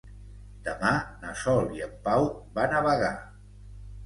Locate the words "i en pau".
1.75-2.27